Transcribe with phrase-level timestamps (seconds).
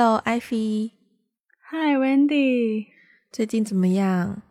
[0.00, 0.92] Hello，艾菲。
[1.72, 2.86] Hi，Wendy。
[3.32, 4.42] 最近怎么样？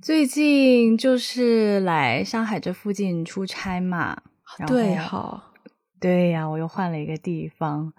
[0.00, 4.22] 最近就是来上海这附近出差嘛。
[4.66, 5.52] 对，好。
[6.00, 7.92] 对呀，我又换了一个地方。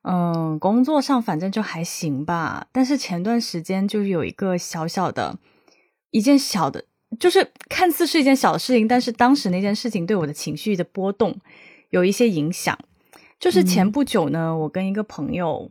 [0.00, 2.66] 嗯，工作上反正就还行吧。
[2.72, 5.38] 但是前段时间就是有一个小小的，
[6.10, 6.86] 一件小的，
[7.20, 11.38] 就是看似是一件小的事情，但是当时那件事情对我的情绪的波动
[11.90, 12.78] 有一些影响。
[13.38, 15.70] 就是前不久呢，我跟一个朋友，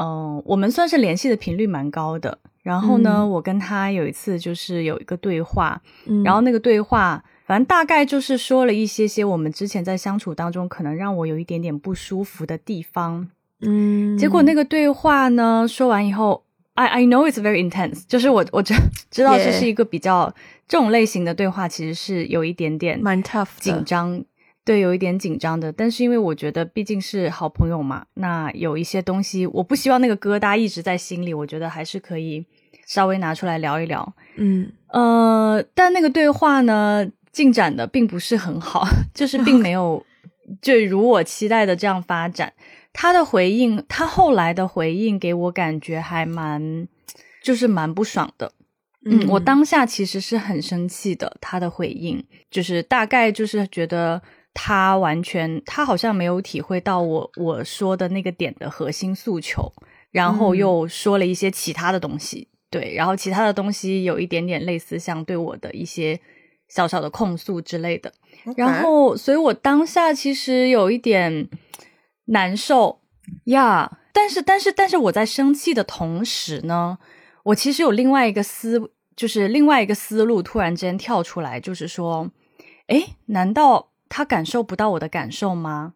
[0.00, 2.38] 嗯，我们算是联系的频率蛮高的。
[2.62, 5.80] 然后呢，我跟他有一次就是有一个对话，
[6.22, 13.26] 然后那个对话，反正大概就是说了一些些我们之前在相处当中可能让我有一点点不舒服的地方。
[13.62, 18.74] 嗯，结果那个对话呢，说完以后，I I know it's very intense，就是我我知
[19.10, 20.34] 知道这是一个比较
[20.68, 24.22] 这种类型的对话，其实是有一点点蛮 tough 紧张。
[24.70, 32.46] 对，有一点紧张的，但是因为我觉得毕竟是好朋友嘛，那有一些东西我不希望那个疙瘩一直在心里，我觉得还是可以
[32.86, 34.14] 稍微拿出来聊一聊。
[34.36, 40.06] 嗯呃，但那个对话呢，进展的并不是很好， 就是并没有
[40.62, 42.52] 就如我期待的这样发展。
[42.92, 46.86] 他的回应，他后来的回应给我感觉还蛮，
[47.42, 48.52] 就是蛮不爽的。
[49.04, 54.22] 嗯，我当下其实是很生气的，他的回应就是大概就是觉得。
[54.52, 59.72] 他完全，他好像没有体会到我我说的那个点的核心诉求，
[60.10, 66.20] 然后又说了一些其他的东西，对，然后其他的东西有一点点类似像对我的一些
[66.68, 68.12] 小小的控诉之类的，
[68.56, 71.48] 然后，所以我当下其实有一点
[72.26, 73.00] 难受
[73.44, 76.98] 呀，但是，但是，但是我在生气的同时呢，
[77.44, 82.28] 我其实有另外一个思，就是另外一个思路突然间跳出来，就是说，
[82.88, 83.86] 诶，难道？
[84.10, 85.94] 他感受不到我的感受吗？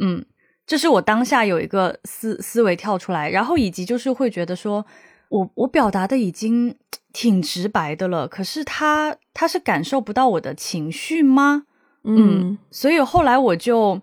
[0.00, 0.24] 嗯，
[0.66, 4.84] 这是我当下有一个思思维跳出来，然后以及就是会觉得说，
[5.28, 6.74] 我我表达的已经
[7.12, 11.64] 挺直白的了，可是他他是感受不到我的情绪吗？
[12.02, 14.00] 嗯，所以后来我就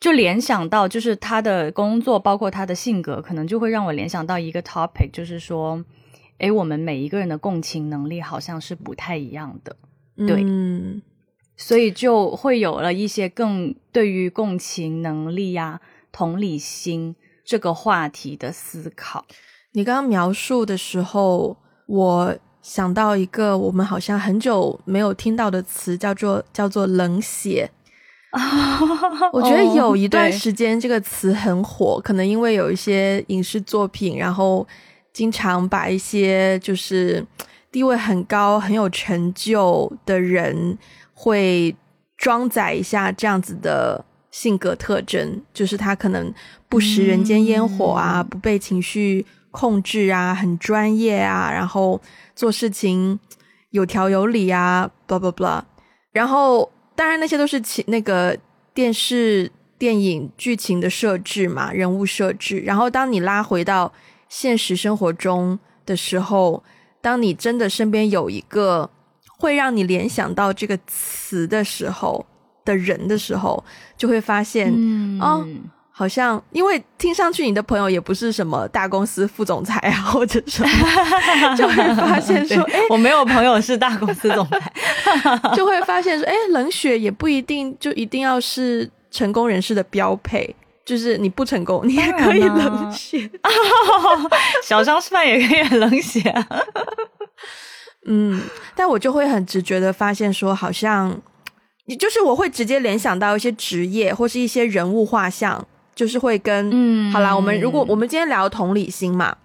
[0.00, 5.84] 就联想到，就是他的工作，包括他的性格，可能就会让我联想到一个 topic，就是说，
[6.38, 9.76] 诶，我们每一个人的共情能力好像是不太一样的，
[10.26, 10.42] 对。
[11.60, 15.80] 所以就会有了一些更对于共情能力呀、
[16.12, 19.26] 同理心这个话题的思考。
[19.72, 27.68] 你刚刚描述的时候，我想到一个我们好像很久没有听到的词，叫做叫做冷血。
[29.32, 34.66] 我觉得有一段时间这个词很火，可能因为有一些影视作品，然后
[35.12, 37.24] 经常把一些就是
[37.72, 40.78] 地位很高、很有成就的人。
[41.20, 41.74] 会
[42.16, 46.32] 装载一下这样子的性格特征，就是他可能
[46.68, 52.00] 不食人间烟火啊，不被情绪控制啊，很专业啊，然后
[52.36, 53.18] 做事情
[53.70, 55.60] 有条有理啊，blah blah blah。
[56.12, 58.38] 然后当然那些都是情那个
[58.72, 62.60] 电视电影剧情的设置嘛，人物设置。
[62.60, 63.92] 然后当你拉回到
[64.28, 66.62] 现实生活中的时候，
[67.00, 68.88] 当你真的身边有一个。
[69.38, 72.24] 会让你联想到这个词的时候
[72.64, 73.62] 的人的时候，
[73.96, 74.72] 就会发现，
[75.20, 75.46] 哦，
[75.90, 84.72] 好像因为听上去你的朋友也不是什么大公司副总裁啊，或者什么，就会发 现说，哎，我没有朋友是大公司总裁，
[85.54, 93.30] 就会发现说，哎，冷血也不一定就一定要是成功人士的标配，就是你不成功，你也可以冷血，
[94.62, 96.34] 小商贩也可以很冷血。
[98.06, 98.40] 嗯，
[98.74, 101.20] 但我就会很直觉的发现，说好像，
[101.86, 109.36] 你就是我会直接联想到一些职业或是一些人物画像，就是会跟，嗯，好啦，我们如果我们今天聊同理心嘛，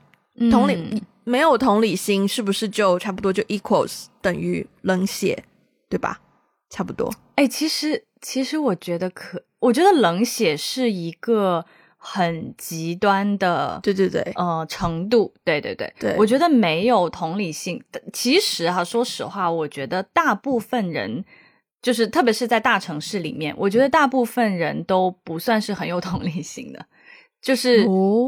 [0.51, 5.43] 同理没有同理心，是不是就差不多就 equals 等于冷血，
[5.89, 6.19] 对吧？
[6.69, 7.13] 差不多。
[7.35, 11.65] 哎，其实其实我觉得可，我觉得冷血是一个。
[12.05, 17.81] 很极端的，对对对，呃，程度，对对对，对我觉得没有同理心。
[18.11, 21.23] 其实哈，说实话，我觉得大部分人，
[21.81, 26.85] 就是特别是在大城市里面，我觉得大部分人都不算是很有同理心的。
[27.41, 27.85] 就是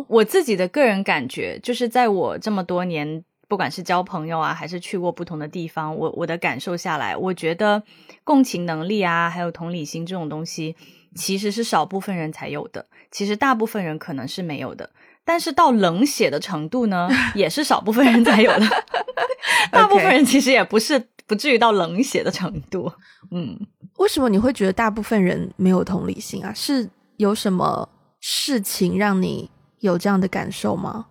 [0.07, 7.83] 我自己的个人感觉，就是在我这么多年，不管是交朋友啊，还是去过不同的地方，我我的感受下来，我觉得
[8.24, 10.77] 共情能力啊，还有同理心这种东西。
[11.16, 14.90] 其实是少部分人才有的，其实大部分人可能是没有的。
[15.24, 18.66] 但是到冷血的程度呢， 也是少部分人才有的。
[19.72, 22.92] 大部分人其实也不是不至于到冷血的程度。
[23.32, 23.60] 嗯，
[23.98, 26.54] 为什么你会觉得大部分人没有同理心啊？
[26.54, 26.88] 是
[27.18, 27.90] 有什么
[28.20, 31.08] 事情让你有这样的感受吗？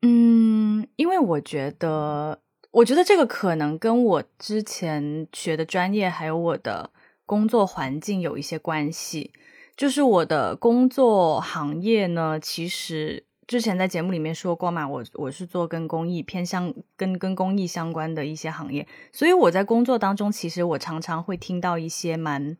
[0.00, 2.38] 嗯，因为我觉得，
[2.70, 6.90] 我觉得这个可能跟我之前学的专业还有我的
[7.26, 9.32] 工作环境有一些关系。
[9.76, 22.56] 就是我的工作行业呢，其实之前在节目里面说过嘛，我我是做跟公益偏向、跟跟公益相关的一些行业，所以我在工作当中，其实我常常会听到一些蛮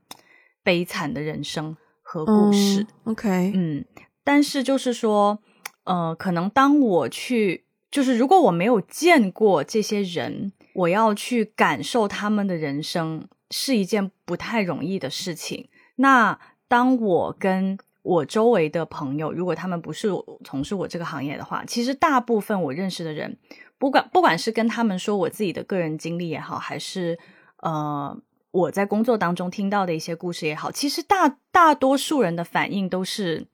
[0.64, 2.84] 悲惨的人生和故事。
[3.04, 3.84] OK，嗯，
[4.24, 5.38] 但是就是说，
[5.84, 15.68] 呃，可能当我去，就是如果我没有见过这些人，我要去感受他们的人生，是一件不太容易的事情。
[15.94, 16.36] 那
[16.66, 20.08] 当我跟我周围的朋友，如果他们不是
[20.42, 23.38] 从事我这个行业的话，其实大部分我认识的人，
[23.78, 27.16] 不管不管是跟他们说我自己的个人经历也好，还是
[27.58, 28.20] 呃
[28.50, 33.46] 我在工作当中听到的一些故事也好，其实大大多数人的反应都是，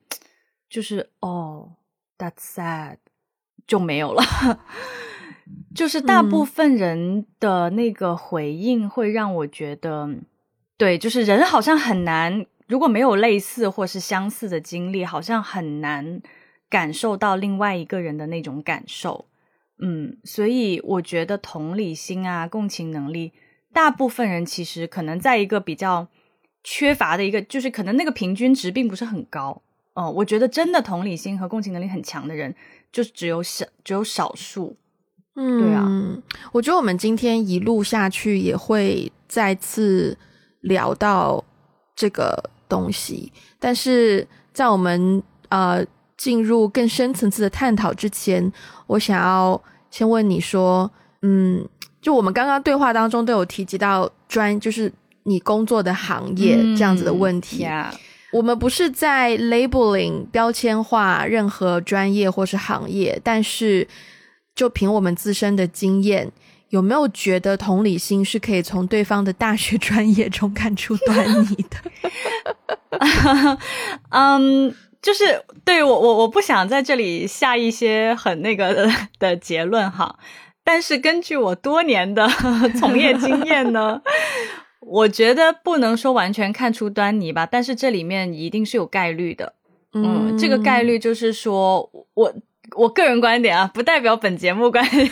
[0.70, 1.76] 就是哦
[2.16, 2.96] ，that's sad，
[3.66, 4.22] 就没有了。
[5.74, 10.08] 就是大部分人的那个回应会让我觉得，
[10.76, 12.44] 对，就是人好像很难。
[12.66, 16.20] 如果没有类似或是相似的经历，好像很难
[16.68, 19.26] 感受到另外一个人的那种感受。
[19.82, 23.32] 嗯，所以我觉得同理心啊、共情能力，
[23.72, 26.08] 大部分人其实可能在一个比较
[26.62, 29.62] 缺乏的一个，就是可能那个平均值并不是很高。
[29.94, 32.54] 哦，我觉得真的同理心和共情能力很强的人，
[32.92, 34.76] 就只有少只有少数。
[35.40, 35.88] 嗯，对啊，
[36.52, 40.16] 我觉得我们今天一路下去也会再次
[40.60, 41.42] 聊到
[41.96, 42.38] 这个。
[42.70, 45.84] 东西，但是在我们呃
[46.16, 48.52] 进入更深层次的探讨之前，
[48.86, 49.60] 我想要
[49.90, 50.88] 先问你说，
[51.22, 51.66] 嗯，
[52.00, 54.92] 就我们刚刚对话当中都有提及到专，就是
[55.24, 57.66] 你工作的行业这样子的问题。
[58.32, 63.84] 我们不是在 labeling 标签化任何专业或是行业，但是
[64.54, 66.32] 就凭我们自身的经验。
[66.68, 71.76] 有没有觉得同理心是可以从对方的大学专业中看出端倪的？
[74.10, 78.88] 嗯，就是对我我我不想在这里下一些很那个
[79.18, 80.16] 的结论哈，
[80.62, 82.28] 但是根据我多年的
[82.78, 84.00] 从业经验呢，
[84.78, 89.54] 我觉得不能说完全看出端倪吧，但是这里面一定是有概率的。
[89.92, 92.32] 嗯，这个概率就是说我。
[92.76, 95.10] 我个人观点啊，不代表本节目观点。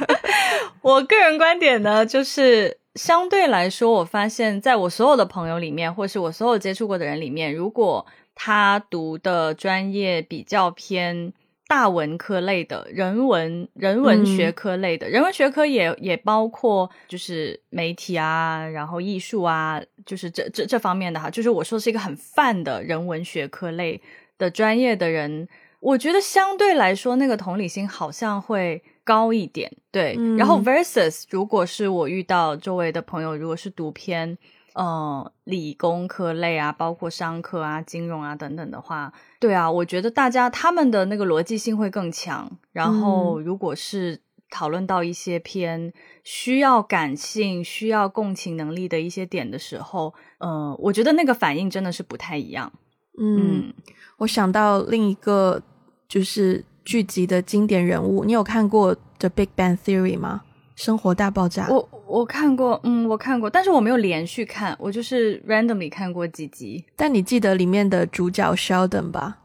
[0.82, 11.32] 我个人观点呢，就是相对来说，我发现在我所有的朋友里面，或是我所有接触过的人里面，如果他读的专业比较偏
[11.68, 24.00] 大文科类的，人文人文学科类的，人文学科也也包括就是媒体啊，然后艺术啊，就是这这这方面的哈，就是我说是一个很泛的人文学科类
[24.38, 25.46] 的专业的人。
[25.80, 30.14] 我觉得相对来说，那个同理心好像会高一点，对。
[30.36, 34.36] 然后 versus 如果是我遇到周围的朋友，如果是读偏
[34.74, 39.10] 呃理工科类啊，包括商科啊、金融啊等等的话，
[39.40, 42.58] 对啊，我觉得大家他们的那个逻辑性会更强。
[42.72, 45.90] 然后如果是讨论到一些偏
[46.22, 52.70] 需要感性、需要共情能力的一些点的时候，呃，我觉得那个反应真的是不太一样。
[53.18, 53.72] 嗯，
[54.18, 55.62] 我想到另一个。
[56.10, 60.42] 就是剧集的经典人物，你有看过《The Big Bang Theory》吗？
[60.74, 61.68] 生活大爆炸。
[61.68, 66.84] 我我看过，嗯，我看过，但是我没有连续看，我就是 randomly 看过几集。
[66.96, 69.36] 但你记得里面的主角 Sheldon 吧？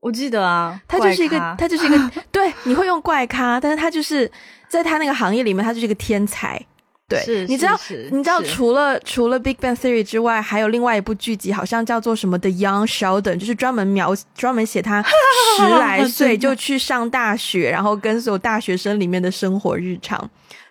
[0.00, 4.30] 我记得啊，他就是一个，他就是一个， 对，你会用怪咖，但是他就是
[4.66, 6.64] 在他那个行业里面，他就是一个天才。
[7.06, 7.78] 对，你知道，
[8.10, 20.30] 你知道，除了除了《Big Bang Theory》之外，还有另外一部剧集，好像叫做什么《The Young Sheldon》，就是专门描专门写他十 来岁就去上大学，然后跟所有大学生里面的生活日常。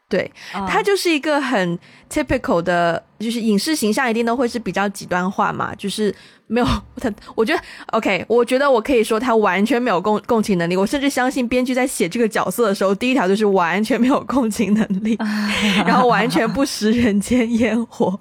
[0.10, 0.32] 对，
[0.68, 6.14] 他就是一个很 typical 的，就是影视形象一定都会是比较极端化嘛，就是
[6.54, 6.68] 没有
[7.02, 15.18] 他，我觉得 OK，我觉得我可以说他完全没有共共情能力，我甚至相信编剧在写这个角色的时候，第一条就是完全没有共情能力，
[15.88, 18.20] 然后完全不食人间烟火，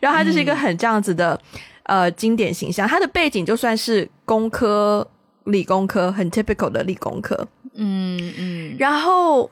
[0.00, 1.38] 然后他就是一个很这样子的
[1.82, 5.06] 呃经典形象，他的背景就算是工科、
[5.44, 9.50] 理工科，很 typical 的理工科，嗯嗯，然后。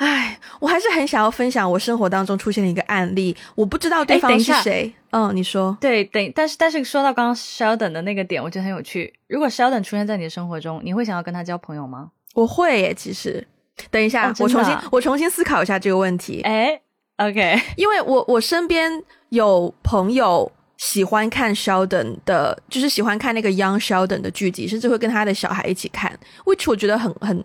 [0.00, 3.36] 唉，我还是很想要分享我生活当中出现的一个案例。
[3.56, 4.92] 我不知道对方是谁。
[5.10, 5.76] 嗯，你说。
[5.80, 9.12] 对，等，但是但是说到刚刚 Sheldon 的那个点，我觉得很有趣。
[9.26, 12.10] 如果 Sheldon 出现在你的生活中，你会想要跟他交朋友吗？
[12.34, 13.44] 我会耶，其实。
[13.90, 16.42] 等一下，我重新我重新思考一下这个问题。
[16.42, 16.78] 哎
[17.16, 26.12] ，OK，因为我我身边有朋友喜欢看 Sheldon 的，就是喜欢看那个 Young Sheldon 的剧集，甚至会跟他的小孩一起看
[26.44, 27.42] ，which 我觉得很很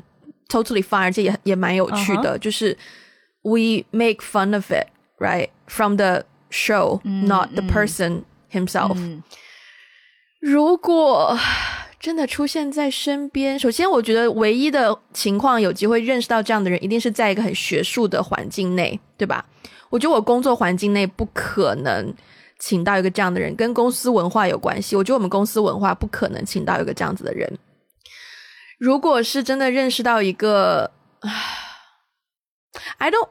[0.49, 2.37] totally fine，而且也也蛮有趣的。
[2.37, 2.77] 就是
[3.45, 4.87] we make fun of it,
[5.19, 8.97] right from the show, not the person himself。
[10.41, 11.37] 如果
[11.99, 19.45] 真的出现在身边，首先我觉得唯一的情况有机会认识到这样的人，一定是在一个很学术的环境内，对吧？
[19.89, 22.13] 我觉得我工作环境内不可能。
[22.57, 24.95] 请到一个这样的人，跟公司文化有关系。
[24.95, 27.59] 我觉得我们公司文化不可能请到一个这样子的人。
[28.79, 30.89] 如果是真的认识到一个
[32.98, 33.28] ，I don't,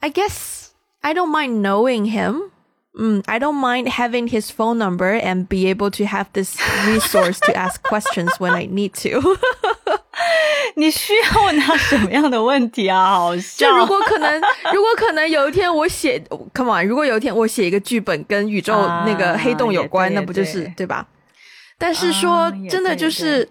[0.00, 0.70] I guess
[1.00, 2.50] I don't mind knowing him.
[2.98, 7.52] 嗯，I don't mind having his phone number and be able to have this resource to
[7.56, 9.38] ask questions when I need to.
[10.74, 13.12] 你需要问他什么样的问题啊？
[13.12, 13.68] 好笑。
[13.68, 14.40] 就如果可能，
[14.72, 16.22] 如果可能有一天我写，
[16.54, 18.74] Come on，如果有一天我写一个剧本跟宇宙
[19.06, 21.06] 那个黑洞有关，那不就是对吧？
[21.78, 23.48] 但是说真的，就是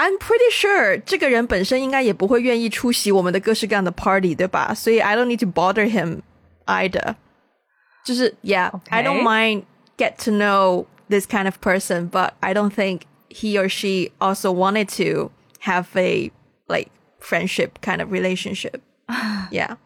[0.00, 4.74] ，I'm pretty sure 这个人本身应该也不会愿意出席我们的各式各样的 party，对吧？
[4.74, 6.20] 所以 I don't need to bother him
[6.66, 7.14] either。
[8.04, 9.64] 就是 Yeah，I don't mind
[9.96, 14.88] get to know this kind of person，but I don't think he or she also wanted
[14.98, 15.32] to
[15.62, 16.30] have a
[16.68, 18.80] like friendship kind of relationship.
[19.50, 19.76] Yeah.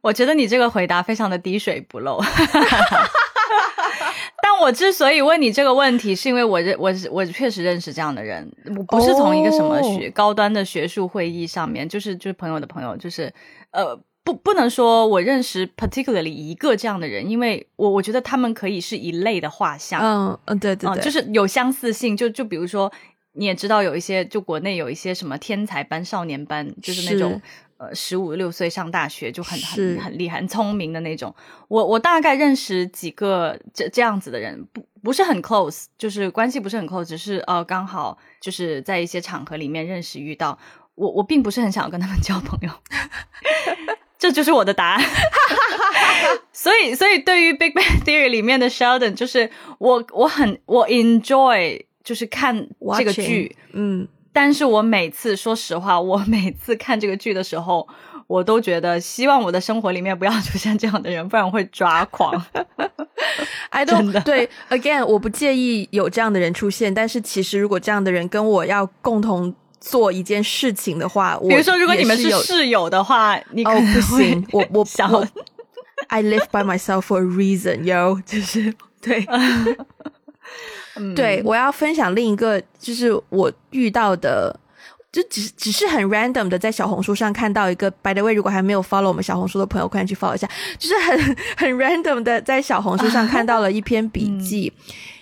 [0.00, 2.22] 我觉得你这个回答非常的滴水不漏。
[4.53, 13.33] 但我之所以问你这个问题，是因为我认我我确实认识这样的人，我不是从一个什么学高端的学术会议上面，就是就是朋友的朋友，就是
[13.71, 22.91] 呃不不能说我认识 particularly 一个这样的人，因为我我觉得他们可以是一类的画像，嗯嗯对对对，就是有相似性，就就比如说。
[23.35, 27.41] 你也知道有一些，就国内有一些什么天才班、少年班，就是那种
[27.83, 31.33] 呃十五六岁上大学就很很很厉害、很聪明的那种。
[31.67, 40.57] 我我大概认识几个这这样子的人，不不是很 close，就是关系不是很 close，只是呃刚好就是在一些场合里面认识遇到。
[40.95, 42.71] 我我并不是很想要跟他们 交朋友，
[44.17, 45.03] 这就是我的答案。
[46.53, 49.49] 所以所以对于 Big Bang Theory 里面的 Sheldon，就是
[49.79, 51.83] 我我很我 enjoy。
[52.03, 57.87] 就是看这个剧，嗯，但是我每次说实话，我每次看这个剧的时候，
[58.27, 62.43] 我都觉得希望我的生活里面不要出现这样的人，不然会抓狂。
[63.69, 74.79] I don't 对，Again，我不介意有这样的人出现，但是其实如果这样的人跟我要共同做一件事情的话，比如说如果你们是室友的话，你哦不行，我我
[75.11, 75.27] 我，
[76.09, 79.25] I live by myself for a reason，yo，就是对。
[81.15, 84.55] 对，我要分享另一个，就是我遇到的，
[85.11, 87.89] 就只只是很 random 的，在小红书上看到一个。
[87.89, 90.47] By the way，如果还没有 follow 我们小红书的朋友，快去 follow 一下。
[90.77, 94.71] 就是很很 random 的，在小红书上看到了一篇笔记，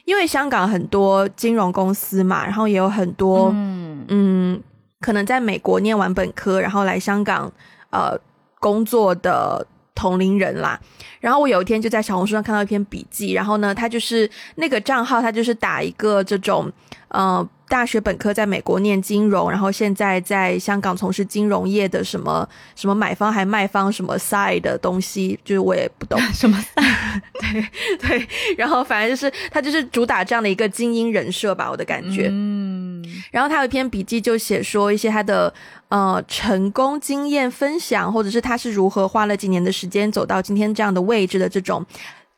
[0.06, 4.62] 因为香港很多金融公司嘛，然后也有很多嗯，
[5.00, 7.52] 可能在美国念完本科，然后来香港
[7.92, 8.20] 呃
[8.60, 9.66] 工作的。
[9.94, 10.80] 同龄人啦，
[11.22, 16.70] 然后我有一天就在小红书上看到一篇笔记，然后呢，他就是那个账号，他就是打一个这种，
[17.12, 28.28] 呃，大学本科在美国念金融，然后现在在香港从事金融业的什么什么买方还卖方什么 side 的东西，就是我也不懂 什么 side， 对对，
[28.58, 35.54] 然后反正就是他就是主打这样的一个精英人设吧，我的感觉，嗯，然后他有一篇笔记就写说一些他的。
[35.92, 41.86] 呃，成功经验分享，或者是他是如何花了几年的时间走到今天这样的位置的这种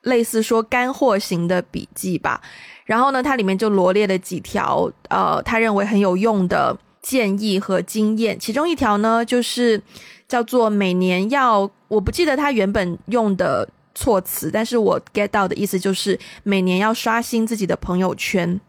[0.01, 2.41] 类似说干货型的笔记吧。
[2.85, 8.37] 然后呢，它里面就罗列了几条呃，他认为很有用的建议和经验。
[8.37, 9.81] 其中一条呢，就是
[10.27, 18.59] 叫做每年要，我不记得他原本用的措辞，但是我 get 到的意思就是每年要刷新自己的朋友圈，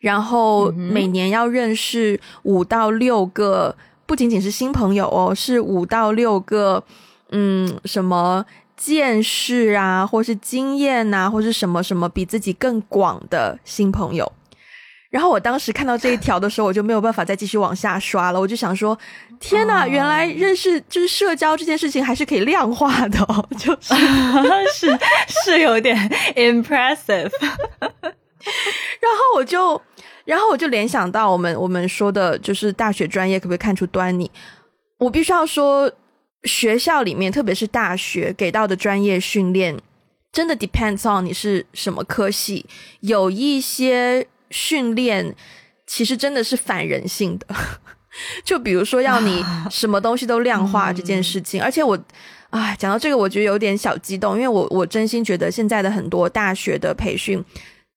[0.00, 3.76] 然后每年要认识五到六个。
[4.06, 6.82] 不仅仅是新朋友哦，是五到六个，
[7.30, 8.44] 嗯，什么
[8.80, 14.32] 见识啊，或是经验呐，或是什么什么比自己更广的新朋友。
[15.10, 18.40] 然后我当时看到这一条的时候，我就没有办法再继续往下刷了。
[18.40, 18.96] 我就想说，
[19.38, 23.94] 天呐，原来认识就是社交这件事情还是可以量化的，哦， 就是
[24.72, 24.98] 是
[25.44, 25.96] 是有点
[26.36, 27.30] impressive。
[29.00, 29.80] 然后我就。
[30.26, 34.30] 然后我就联想到我们我们说的就是大学专业可不可以看出端倪？
[34.98, 35.90] 我必须要说，
[36.44, 39.76] 学校里面特别是大学给到的专业训练，
[40.32, 42.64] 真的 depends on 你是什么科系。
[43.00, 45.34] 有一些训练
[45.86, 47.46] 其实真的是反人性的，
[48.44, 51.62] 就比如说要你 什么东西都量化这件事情。
[51.62, 51.98] 而且我
[52.50, 57.44] 啊，讲到这个，我觉得有点小激动，因为我我真心觉得现在的很多大学的培训，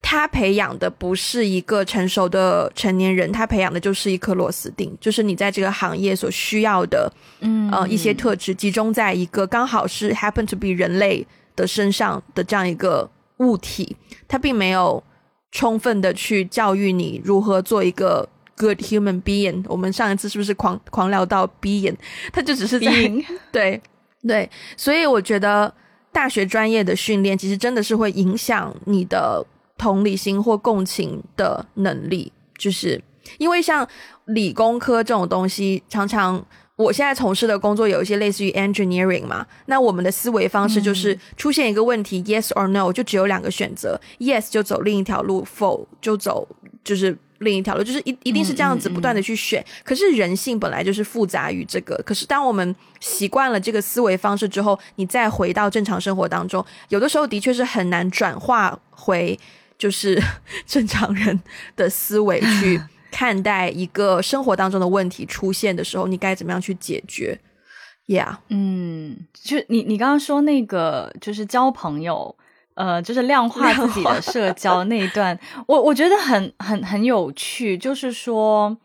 [0.04, 15.04] 他培养的不是一个成熟的成年人，他培养的就是一颗螺丝钉，就是你在这个行业所需要的，嗯呃一些特质集中在一个刚好是 happen to be 人类的身上的这样一个物体，他并没有
[15.52, 18.30] 充分的去教育你如何做一个。
[18.56, 21.96] Good human being，我们上一次是不是狂狂聊到 being？
[22.32, 22.92] 他就只是在
[23.52, 23.82] 对
[24.22, 25.74] 对，所以我觉得
[26.12, 29.44] 大学专业的训练其实真的是会影响你的
[29.84, 33.02] 同理心或共情的能力，就是
[33.38, 33.86] 因为像
[34.28, 36.44] 理工科这种东西，常常
[36.78, 46.48] 我现在从事的工作有一些类似于 engineering 嘛，那我们的思维方式就是出现一个问题，yes or no，就只有两个选择，yes 就走另一条路否就走
[46.82, 47.18] 就是。
[47.40, 51.94] 另一条路就是一一定是这样子不断的去选，可是人性本来就是复杂于这个。
[52.06, 59.38] 可是当我们习惯了这个思维方式之后，你再回到正常生活当中，有的时候的确是很难转化回
[59.84, 60.18] 就是
[60.66, 61.42] 正常人
[61.76, 67.38] 的思维去 看待一个生活当中的问题出现的时候，你该怎么样去解决
[68.08, 72.38] ？Yeah，嗯，就你你刚刚说那个就是交朋友。
[72.76, 77.78] 呃，就是量化自己的社交那一段， 我我觉得很很很有趣。
[77.78, 78.76] 就是说，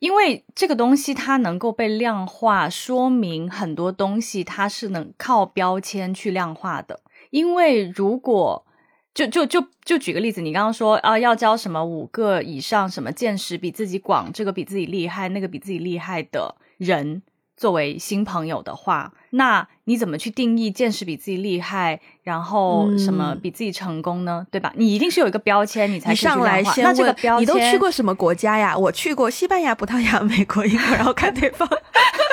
[0.00, 6.98] 因为这个东西它能够被量化，说明很多东西它是能靠标签去量化的。
[7.30, 8.66] 因为如果
[9.14, 17.22] 就就就就举个例子，你刚刚说啊，要交什么五个以上，什么见识比自己广，这个比自己厉害，那个比自己厉害的人。
[17.56, 24.46] 作为新朋友的话，那你怎么去定义见识比自己厉害，然后什么比自己成功呢？
[24.52, 24.72] 对吧？
[24.76, 28.78] 你一定是有一个标签，你才上来先问你都去过什么国家呀？
[28.78, 31.68] 我去过西班牙、葡萄牙、美国、英国，然后看对方，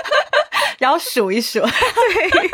[0.78, 2.52] 然后数一数， 对。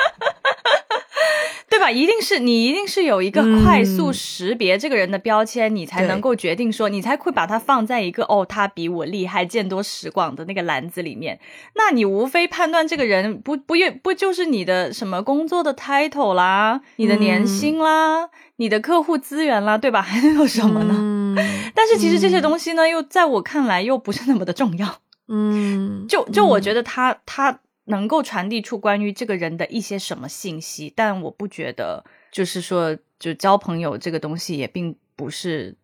[1.74, 1.90] 对吧？
[1.90, 11.40] 一定是你，一定是有一个快速识别这个人的标签，你才能够决定说，你才会把它放在一个哦，他比我厉害、见多识广的那个篮子里面。
[11.74, 20.00] 那你无非判断这个人不不也不就是你的什么工作的 title 啦，你的年薪啦，你的客户资源啦，对吧？
[20.06, 21.36] 还能有什么呢？
[21.74, 25.00] 但是其实这些东西呢，又在我看来又不是那么的重要。
[25.28, 27.60] 嗯，就就我觉得他他。
[27.86, 35.76] 能够传递出关于这个人的一些什么信息，但我不觉得，就是说，就交朋友这个东西也并不是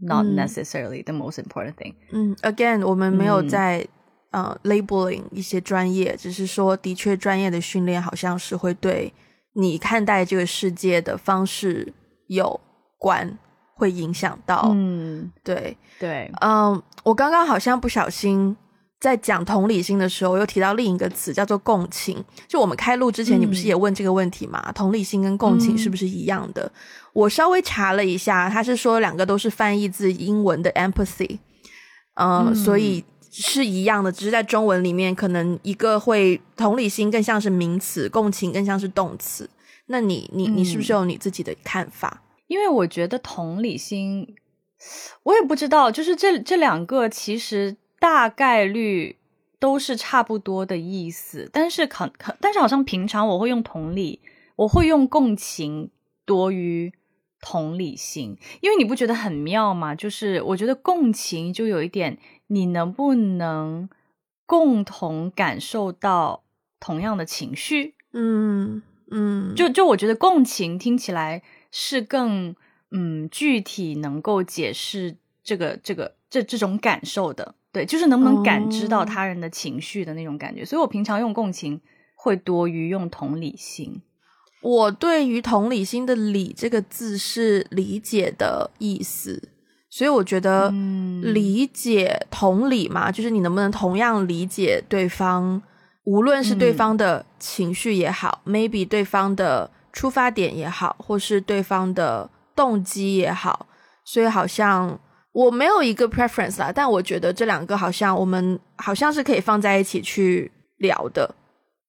[0.00, 1.94] not necessarily the most important thing。
[2.10, 3.86] 嗯，again，我们没有在
[4.32, 9.12] 呃 labeling 一些专业，只是说，的确，专业的训练好像是会对
[9.54, 11.94] 你看待这个世界的方式
[12.26, 12.60] 有
[12.98, 13.38] 关，
[13.74, 14.68] 会影响到。
[14.74, 18.54] 嗯，对对，嗯，我刚刚好像不小心。
[18.98, 22.24] 在讲同理心的时候，又提到另一个词叫做共情。
[22.48, 24.72] 就我们开录之前，你不是也问这个问题吗？
[24.72, 26.70] 同理心跟共情是不是一样的？
[27.12, 31.38] 我稍微查了一下，他是说两个都是翻译自英文的 empathy，
[32.14, 39.48] 嗯，所以是一样的，只是在中文里面，可能一个会同理心更像是名词，共情更像是动词。
[39.88, 42.22] 那你你你是不是有你自己的看法？
[42.46, 44.26] 因为我觉得同理心，
[45.22, 47.76] 我也不知道，就是这这两个其实。
[47.98, 49.16] 大概率
[49.58, 54.20] 都是差不多的意思，但是可可，但是好像平常我会用同理，
[54.56, 55.90] 我会用共情
[56.24, 56.92] 多于
[57.40, 59.94] 同理心，因为你不觉得很妙吗？
[59.94, 63.88] 就是我觉得共情就有一点，你能不能
[64.44, 66.44] 共同感受到
[66.78, 67.94] 同样的情绪？
[68.12, 72.54] 嗯嗯，就就我觉得共情听起来是更
[72.90, 77.54] 嗯具体，能够解释这个这个这这种感受的。
[77.76, 81.78] 对，就是能不能感知到他人的情绪的那种感觉，所以我平常用共情
[82.14, 84.00] 会多于用同理心。
[84.62, 89.50] 我对于同理心的“理”这个字是理解的意思，
[89.90, 90.70] 所以我觉得
[91.22, 95.60] 理解同理嘛，就是你能不能同样理解对方，
[96.06, 103.66] 无论是对方的情绪也好，maybe 对方的出发点也好，或是对方的动机也好，
[104.02, 104.98] 所以好像。
[105.36, 111.34] 我没有一个 preference 啦，但我觉得这两个好像我们好像是可以放在一起去聊的。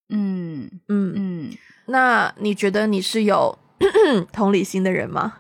[0.10, 1.58] 嗯嗯嗯。
[1.86, 3.58] 那你觉得你是有
[4.34, 5.36] 同理心的人吗？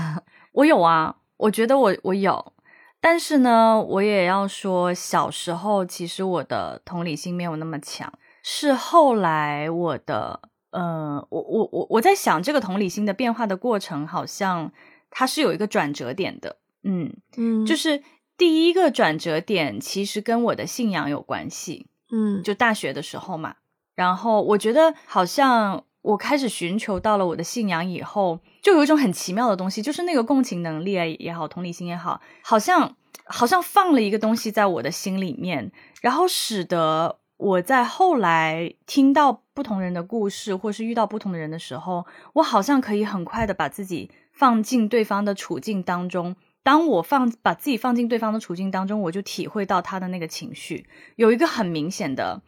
[0.52, 2.52] 我有啊，我觉得我我有，
[3.00, 10.40] 但是呢，我也要说，小时候其实我的同理心没有那么强，是后来我的，
[10.72, 14.70] 呃，我我我我在想这个同理心的变化的过程，好像
[15.10, 16.56] 它是有一个转折点的。
[16.86, 18.02] 嗯嗯，就是
[18.38, 21.88] 第一个转折点，其实跟我的信仰有关系。
[22.12, 23.56] 嗯，就大学的时候嘛，
[23.96, 32.94] 然后我觉得好像我开始寻求到了我的信仰以后，就有一种很奇妙的东西，就是那个共情能力也好，同理心也好，好像
[33.24, 46.36] 好像放了一个东西在我的心里面，然后使得我在后来听到不同人的故事，或是遇到不同的人的时候，我好像可以很快的把自己放进对方的处境当中。
[46.66, 52.42] 当我放把自己放进对方的处境当中，我就体会到他的那个情绪，有一个很明显的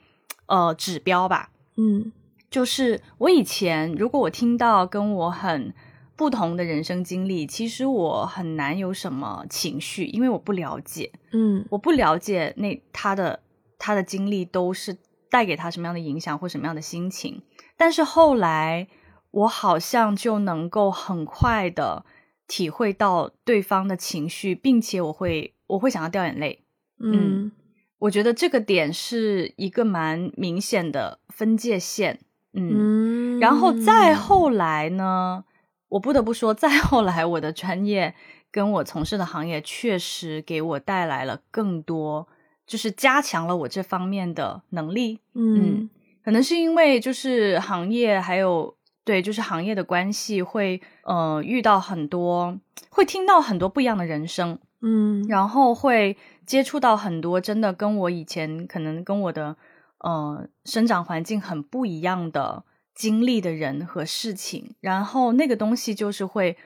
[0.47, 2.11] 呃指标吧，嗯。
[2.51, 5.73] 就是我以前，如果我听到跟我很
[6.17, 13.41] 不同的人生经历，其实我很难有什么情绪，因为我不了解，嗯，我不了解那他的
[13.79, 14.97] 他的经历都是
[15.31, 17.43] 带给他什么样的影响或什么样的心情。
[17.77, 18.89] 但是后来，
[19.31, 22.05] 我好像就能够很快的
[22.49, 26.65] 体会到对方的情绪，并且我会我会想要掉眼泪，
[26.99, 27.53] 嗯，
[27.99, 32.19] 我觉得这个点是一个蛮明显的分界线。
[32.55, 35.45] 嗯，然后再后来呢？
[35.91, 38.15] 我不得不说， 再后来，我的专业
[38.51, 42.27] 跟我从事的行业确实给我带来了更多，
[42.67, 45.21] 就是加强了我这方面的能力。
[45.35, 45.89] 嗯，
[46.25, 48.75] 可能是因为就是行业还有
[49.09, 52.59] 对，就是行业的关系，会呃遇到很多，
[52.91, 54.59] 会听到很多不一样的人生。
[54.83, 59.57] 嗯，然后会接触到很多真的跟我以前可能跟我的。
[60.01, 62.63] 呃，生长环境很不一样的
[62.95, 66.57] 经历的人和事情，然后那个东西就是会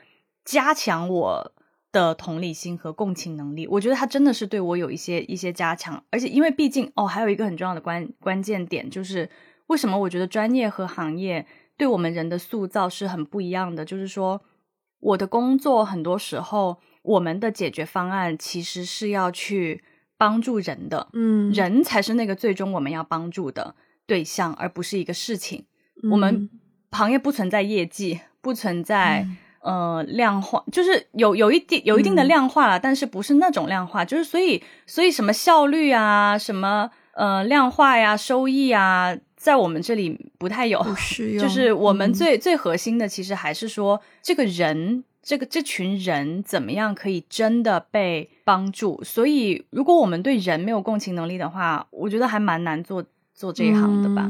[0.45, 1.51] 加强我
[1.91, 3.65] 的同理心和共情能力。
[3.65, 9.27] 我觉得它真的是对我有一些一些加强，而且因为毕竟哦，还有一个很重要的关关键点就是
[9.65, 13.83] 为什么我觉得专业和行业对我们人的塑造是很不一样的。
[13.83, 14.41] 就是说，
[14.99, 19.83] 我的工作很多时候，我们的解决方案其实是要去。
[20.15, 25.65] 帮助人的，嗯，人才是那个最终我们要帮助的对象，而不是一个事情。
[26.09, 26.49] 我们
[26.91, 29.27] 行业不存在业绩，不存在
[29.59, 40.79] 呃量化，就是有有一定有一定的量化了，但是不是那种量化，就是所以所以什么效率啊，什么呃量化呀，收益啊，在我们这里不太有，
[41.37, 45.03] 就是我们最最核心的，其实还是说这个人。
[45.25, 49.01] 这个这群人怎么样可以真的被帮助？
[49.05, 53.01] 所以，如果我们对人没有共情能力的话，我觉得还蛮难做
[53.33, 54.29] 做这一行的吧。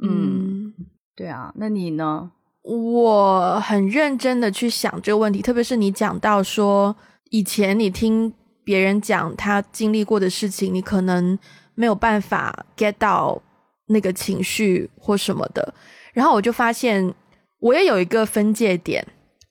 [0.00, 0.74] 嗯，
[1.14, 2.32] 对啊，那你呢？
[2.62, 6.96] 我很认真的去想这个问题，特别是你讲到说，
[7.30, 11.38] 以前你听别人讲他经历过的事情，你可能
[11.76, 13.40] 没有办法 get 到
[13.86, 15.74] 那个情绪或什么的，
[16.12, 17.14] 然后我就发现
[17.60, 19.06] 我也有一个分界点。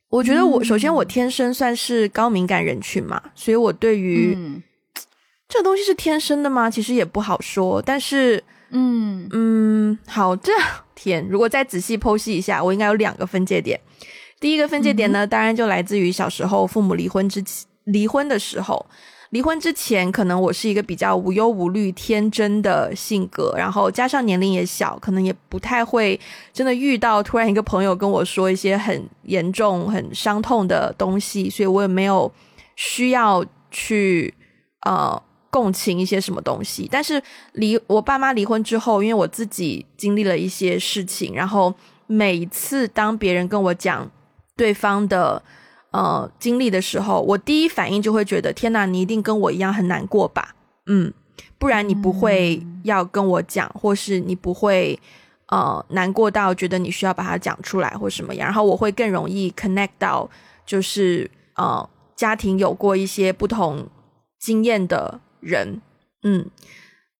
[0.09, 4.37] 我觉得我首先我天生算是高敏感人群嘛，所以我对于
[5.49, 6.69] 这东西是天生的吗？
[6.69, 7.81] 其实也不好说。
[7.81, 10.51] 但是，嗯嗯，好，这
[10.95, 13.79] 天如果再仔细剖析一下，我应该有两个分界点。
[14.39, 17.43] 第一个分界点呢，当然就来自于小时候父母离婚之
[17.85, 18.85] 离婚的时候。
[19.35, 26.17] 离婚之前，可能我是一个比较无忧无虑、天真的性格，然后加上年龄也小，可能也不太会
[26.53, 32.31] 真的遇到突然一个朋友跟我说一些很严重、很伤痛的东西，所以我也没有
[32.77, 34.33] 需要去
[34.85, 36.87] 呃共情一些什么东西。
[36.89, 37.21] 但是
[37.51, 41.75] 离我爸妈离婚之后，因为我自己经历了一些事情，然后
[42.07, 44.09] 每次当别人跟我讲
[44.55, 45.43] 对方的。
[45.95, 50.53] 呃，经历的时候，我第一反应就会觉得，天哪，你一定跟我一样很难过吧？
[50.87, 51.13] 嗯，
[51.57, 54.99] 不然你不会要跟我讲，或是你不会
[55.47, 58.45] 呃难过到觉得你需要把它讲出来或什么样。
[58.45, 60.29] 然后我会更容易 connect 到，
[60.65, 63.87] 就是呃家庭有过一些不同
[64.37, 65.79] 经验的人，
[66.23, 66.45] 嗯，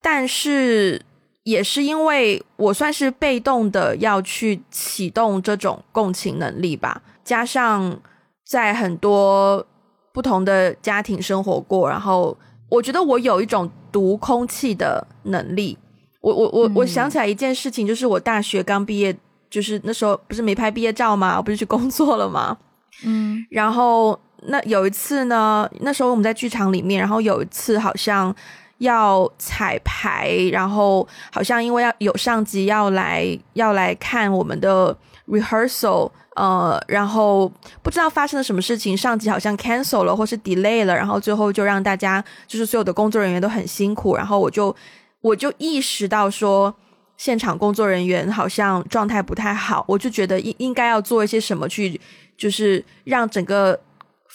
[0.02, 1.02] 但是
[1.44, 7.98] 也是因为我算是被动的要去启动这种共情能力吧，加上。
[8.46, 9.66] 在很多
[10.14, 12.38] 不同的家庭生活过，然后
[12.70, 15.78] 我觉得我有一种读空气的能力。
[16.22, 19.16] 我我我我想起来一件事情，就是我大学刚毕业，
[19.50, 21.38] 就是那时候不是没拍毕业照吗？
[21.38, 22.58] 我不是去工作了吗？
[23.04, 28.34] 嗯，然后那有一次呢，那时候我们在剧场里面，然后有一次好像
[28.78, 34.96] 要彩排，然后好像因为要有上级要来要来看我们的
[35.28, 36.12] rehearsal。
[36.36, 44.76] 呃，然后不知道发生了什么事情，上级好像 cancel 了或是 delay 了，然后最后就让大家就是所有的工作人员都很辛苦，然后我就
[45.22, 46.76] 我就意识到说，
[47.18, 52.00] 现场工作人员好像状态不太好，我就觉得应应该要做一些什么去，
[52.38, 53.80] 就是让整个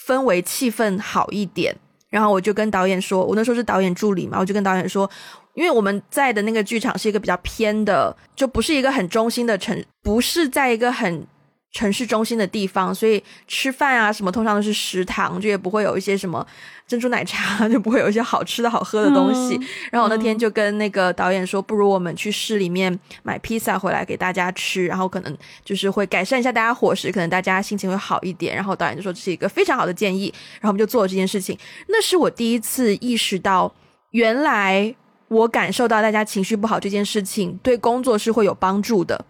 [0.07, 1.75] 氛围气氛好一点。
[2.09, 5.09] 然后我就跟导演说，我那时候是导演助理嘛，我就跟导演说，
[5.53, 11.25] 因为我们在的那个剧场是一个比较偏的，就不是一个很中心的城，不是在一个很
[11.71, 16.45] 城市中心的地方，所以吃饭啊什么通常都是食堂，就也不会有一些什么
[16.85, 19.57] 珍珠奶茶， 就不会有一些好吃的好喝的东西。
[19.89, 28.53] 然后我那天就跟那个导演说，不如我们去市里面买披萨回来给大家吃，然后可能就是会改善一下大家伙食，可能大家心情会好一点。
[28.53, 31.57] 然后导演就说这是一个非常好的建议，然后我们就做了这件事情。
[31.87, 33.73] 那是我第一次意识到，
[34.09, 34.93] 原来
[35.29, 39.23] 我感受到大家情绪不好这件事情对工作是会有帮助的。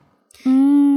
[0.46, 0.91] 嗯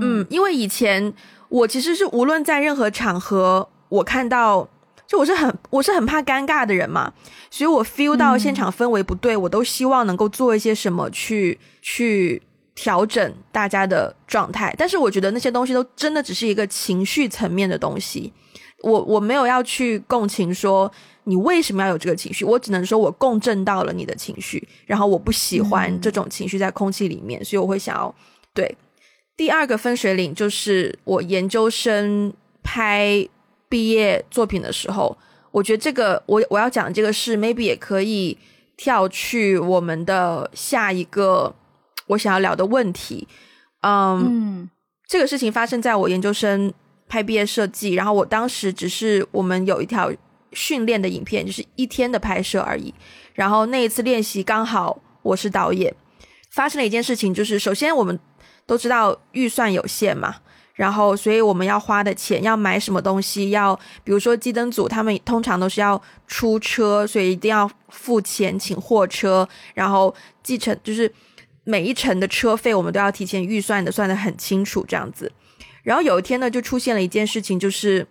[0.00, 1.12] 嗯，因为以前
[1.48, 4.68] 我其实是无论在任何场合，我看到
[5.06, 7.12] 就我是很我是很怕尴尬的人嘛，
[7.50, 12.40] 所以我 feel 到现场氛围不对，我都希望能够做一些什么去去
[12.74, 14.74] 调整大家的状态。
[14.78, 18.32] 但是我觉得那些东西都真的只是一个情绪层面的东西，
[18.82, 20.90] 我我没有要去共情说
[21.24, 28.14] 你为什么要有这个情绪，我只能说我共振到了你的情绪，然后我不喜欢这种情绪在空气里面，所以我会想要
[28.54, 28.76] 对。
[29.40, 32.30] 第二个分水岭就是我研究生
[32.62, 33.26] 拍
[33.70, 35.16] 毕业作品的时候，
[35.50, 38.36] 我觉得这个我我要讲这个事，maybe 也可以
[38.76, 41.54] 跳去我们的下一个
[42.08, 43.26] 我想要聊的问题。
[43.80, 44.68] 嗯，
[45.08, 46.70] 这个事情发生在我研究生
[47.08, 50.12] 拍毕业设计，然后我当时只是我们有一条
[50.52, 52.92] 训练的影片，就是一天的拍摄而已。
[53.32, 55.94] 然后那一次练习刚好我是导演，
[56.50, 58.20] 发生了一件事情，就是首先我们。
[58.70, 60.36] 都知道预算有限嘛，
[60.74, 71.12] 然后所以我们要花的钱要买什么东西，要比如说机灯组他们通常都是要出车，所以一定要付钱请货车，然后继承就是
[71.64, 75.32] 每一程的车费我们都要提前预算的算的很清楚这样子。
[75.82, 78.06] 然后有一天呢，就出现了一件事情，就是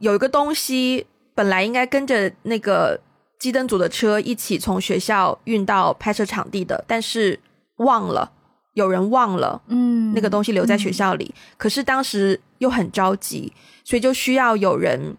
[0.00, 3.00] 有一个东西本来应该跟着那个
[3.38, 7.38] 机灯组的车一起从学校运到拍摄场地的，但是
[7.76, 8.32] 忘了。
[8.74, 13.52] 有人忘了，嗯，那个东西留在学校里，可是当时又很着急，
[13.84, 15.16] 所以就需要有人，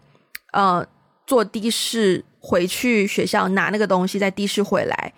[0.52, 0.86] 呃，
[1.26, 5.12] 坐的士回去学校拿那个东西，再的士回来。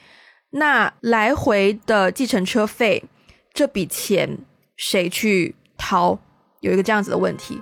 [0.51, 3.05] 那来回的计程车费，
[3.53, 4.39] 这笔钱
[4.77, 6.19] 谁去掏？
[6.61, 7.61] 有一个这样子的问题。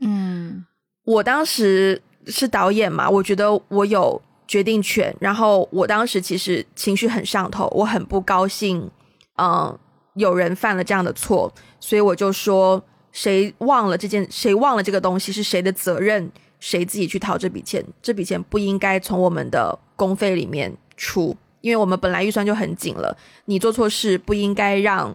[0.00, 0.64] 嗯，
[1.04, 8.90] 我当时是导演嘛，我觉得我有决定权，然后我当时其实情绪很上头，我很不高兴，
[9.36, 9.78] 嗯。
[10.14, 17.84] 有人犯了这样的错，所以我就说，谁忘了这件，谁忘了这个东西是谁的责任，谁自己去掏这笔钱。
[18.00, 23.16] 这笔钱不应该从我们的公费里面出，因为我们本来预算就很紧了。
[23.46, 25.14] 你做错事不应该让，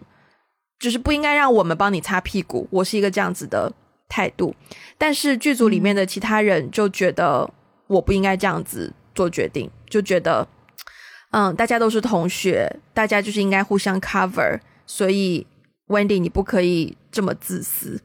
[0.78, 2.68] 就是不应该让我们帮你擦屁股。
[2.70, 3.72] 我是一个这样子的
[4.08, 4.54] 态度，
[4.98, 7.50] 但是剧组里面的其他人就觉得
[7.86, 10.46] 我不应该这样子做决定，就觉得，
[11.30, 14.60] 嗯，大家都是同学，大家就是应该互相 cover。
[14.90, 15.46] 所以
[15.86, 18.02] ，Wendy，你不可以这么自私。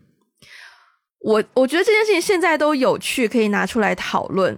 [1.19, 4.55] 我我觉得这件事情现在都有趣，可以拿出来讨论。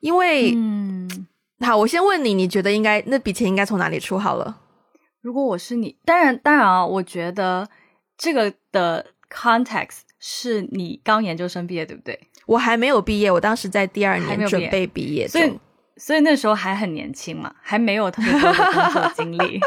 [0.00, 1.26] 因为，嗯，
[1.60, 4.18] 好，我先问你，你觉得应该那笔钱应该从哪里出？
[4.18, 4.62] 好了，
[5.20, 7.68] 如果我是你，当然，当然啊，我觉得
[8.16, 12.18] 这个的 context 是你刚研究生毕业，对不对？
[12.46, 15.52] 我还没有毕业，我当时在第二年准备毕业，所以。
[15.98, 19.60] 所以那时候还很年轻嘛，还没有特别多的工作 经历。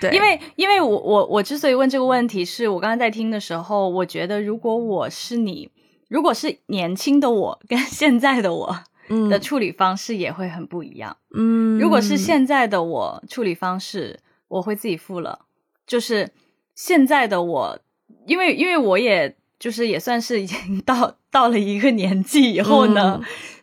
[0.00, 5.70] 对，因为因为我我我之所以问这个问题，是我刚刚在听的时候，我觉得如果我是你，
[6.08, 8.84] 如果是年轻的我跟现在的我
[9.30, 11.16] 的处理方式也会很不一样。
[11.34, 15.40] 嗯，如果是现在的我处理方式，我会自己付了。
[15.86, 16.30] 就是
[16.74, 17.78] 现在的我，
[18.26, 23.20] 因为因为我也就是也算是已经 到到了一个年纪以后呢，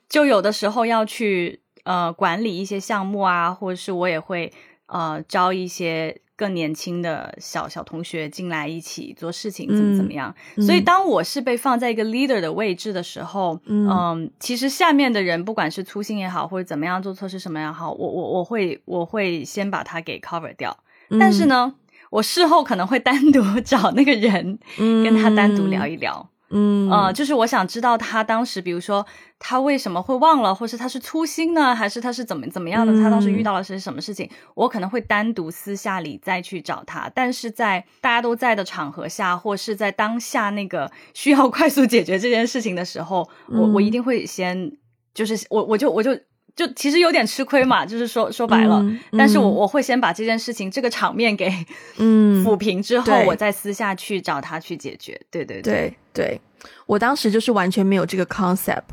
[0.08, 1.62] 就有的时候要去。
[1.84, 4.52] 呃，管理一些项目啊，或者是我也会
[4.88, 10.34] 呃招一些更年轻的小小同学进来一起做事情，怎么怎么样。
[10.58, 20.76] 所以当我是被放在一个 leader 的位置的时候，嗯，其实下面的人不管是粗心也好，或者怎么样做错事什么也好，我我我会我会先把它给 cover 掉。
[21.19, 21.76] 但是呢，
[22.10, 26.30] 我事后可能会单独 找那个人跟他单独聊一聊。
[26.53, 29.03] 嗯呃，就是我想知道他当时，比如说
[29.39, 32.93] 他为什么会忘了，或是他是粗心呢，还是他是怎么怎么样的？
[33.01, 34.29] 他当时遇到了些什么事情？
[34.53, 44.71] 我可能会单独私下里再去找他，但是在大家都在的场合下，或是在当下那个 需要快速解决这件事情的时候，我我一定会先，
[45.13, 46.17] 就是我我就我就。
[46.55, 48.85] 就其实有点吃亏嘛，就是说说白了，
[49.17, 51.51] 但是我我会先把这件事情这个场面给
[51.97, 55.19] 嗯抚平之后，我再私下去找他去解决。
[55.31, 56.39] 对对对对，
[56.85, 58.83] 我当时就是完全没有这个 concept，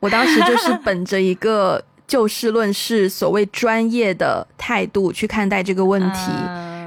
[0.00, 6.30] 我当时就是 本着一个就事论事、所谓专业的态度去看待这个问题，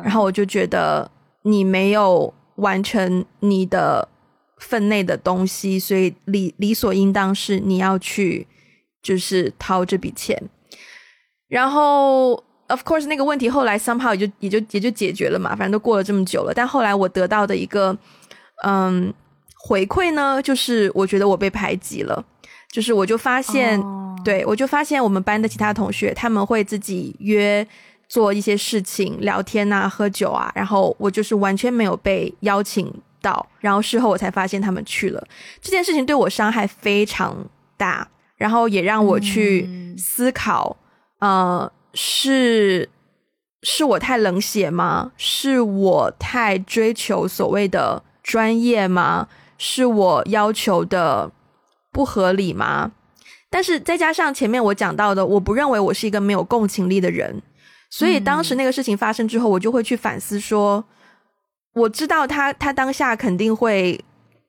[0.04, 1.10] 然后我就觉得
[1.42, 4.08] 你没有完成你的
[4.58, 8.46] 分内的东西，所以理理所应当是你要去
[9.02, 10.38] 就是掏这笔钱。
[11.48, 12.32] 然后
[12.68, 16.54] ，of course，那个问题后来 somehow 也就也就也就解决了嘛，反正都过了这么久了。
[16.54, 17.98] 但后来我得到的一个
[18.64, 19.14] 嗯
[19.58, 22.24] 回馈呢，就是我觉得我被排挤了，
[22.72, 23.82] 就是我就发现。
[24.24, 27.68] 对，我就发现我们班的其他同学他们会自己约
[28.08, 35.28] 做一些事情、聊天啊、喝酒啊，然后我就是完全没有被邀请到，然后事后我才发现他们去了。
[35.60, 37.36] 这件事情对我伤害非常
[37.78, 38.08] 大，
[38.42, 40.76] 然后也让我去思考：
[41.20, 42.90] 呃，是
[43.62, 45.12] 是我太冷血吗？
[45.16, 49.28] 是我太追求所谓的专业吗？
[49.60, 51.30] 是我要求的
[51.92, 52.94] 不合理吗？
[53.52, 57.40] 但是再加上前面我讲到的，我不认为我是一个没有共情力的人，
[57.92, 60.84] 所以当时那个事情发生之后，我就会去反思说，
[61.76, 64.04] 我知道他他当下肯定会，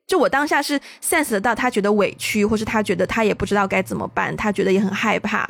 [0.07, 5.47] 就我当下是 sense 到他觉得委屈，或是他觉得他也不知道该怎么办，他觉得也很害怕，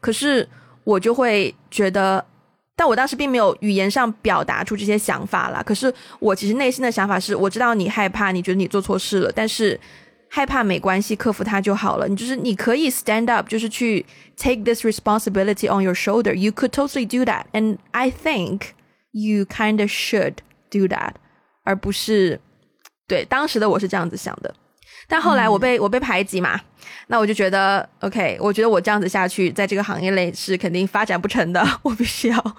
[0.00, 0.48] 可是
[0.84, 2.24] 我就会觉得，
[2.76, 5.62] 但我当时并没有语言上表达出这些想法啦。
[5.64, 9.78] 可是我其实内心的想法是，我知道你害怕，你觉得你做错事了，但是。
[10.30, 12.08] 害怕没关系，克服它就好了。
[12.08, 14.04] 你就是你可以 stand up，就是去
[14.36, 16.34] take this responsibility on your shoulder.
[16.34, 18.70] You could totally do that, and I think
[19.12, 20.38] you kind of should
[20.70, 21.12] do that，
[21.62, 22.40] 而不是
[23.06, 24.54] 对当时的我是这样子想的。
[25.06, 26.58] 但后来我被我被排挤嘛，
[27.08, 31.62] 那我就觉得 OK，我觉得我这样子下去，在这个行业内是肯定发展不成的。
[31.82, 32.56] 我必须要，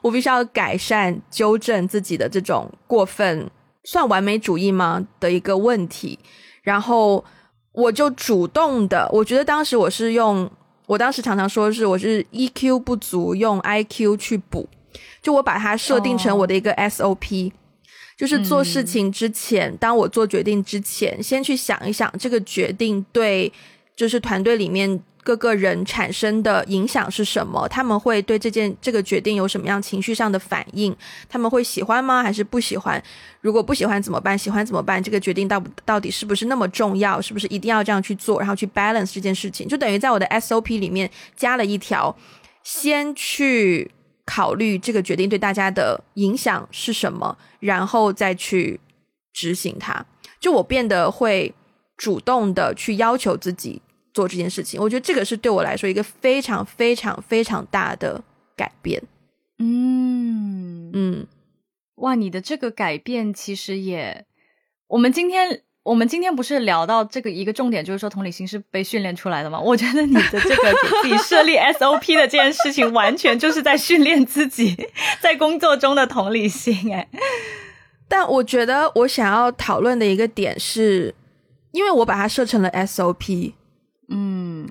[0.00, 3.50] 我必须要改善、纠正自己的这种过分
[3.82, 6.16] 算完美主义吗的一个问题。
[6.62, 7.24] 然后
[7.72, 10.48] 我就主动的，我觉得当时我是用，
[10.86, 14.68] 我当时常常说是我是 EQ 不足，用 IQ 去补，
[15.20, 17.50] 就我把它设定成我的一个 SOP，
[18.18, 23.50] 就是做事情之前，当我做决定之前，先去想一想这个决定对，
[23.96, 25.00] 就是团队里面。
[25.24, 27.68] 各个人产生的影响是什么？
[27.68, 30.96] 他们会对这件这个决定有什么样情绪上的反应？
[31.28, 32.22] 他们会喜欢吗？
[32.22, 33.02] 还是不喜欢？
[33.42, 34.38] 如果不喜欢怎么办？
[34.38, 35.02] 喜欢怎么办？
[35.02, 37.20] 这个决定到到底是不是那么重要？
[37.20, 38.38] 是不是一定要这样去做？
[38.38, 42.16] 然后去 balance 这件事情，就等于在我的 SOP 里面加了一条：
[42.62, 43.90] 先去
[44.28, 48.78] 考虑这个决定对大家的影响是什么，然后再去
[49.32, 50.04] 执行它。
[50.38, 51.54] 就我变得会
[51.96, 53.80] 主动的去要求自己。
[54.14, 58.20] 做这件事情，我觉得这个是对我来说一个非常非常非常大的
[58.56, 59.00] 改变。
[59.60, 61.26] 嗯嗯，
[61.96, 64.26] 哇，你的这个改变其实也，
[64.88, 69.58] 我们今天我们今天不是聊到这个一个重点，就是说同理心是被训练出来的吗？
[69.58, 74.76] 我觉得你的这个给自己设立 SOP 的这件事情，完全就是在训练自己
[75.20, 76.94] 在工作中的同理心。
[76.94, 77.08] 哎，
[78.06, 81.14] 但我觉得我想要讨论的一个点是，
[81.72, 83.54] 因为我把它设成了 SOP。
[84.10, 84.68] 嗯，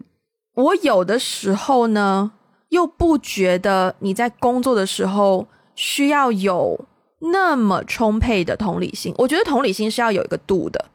[0.54, 2.32] 我有的时候呢，
[2.70, 6.86] 又不觉得你在工作的时候需要有
[7.20, 9.14] 那么充沛的同理心。
[9.18, 10.86] 我觉得同理心是要有一个度的，